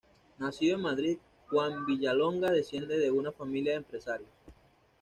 [0.39, 4.31] Nacido en Madrid, Juan Villalonga desciende de una familia de empresarios.